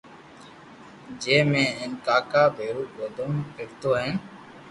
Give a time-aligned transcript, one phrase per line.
[1.25, 4.15] جي ۾ ھين ڪاڪا ڀيرو گونا ڀرتو ھين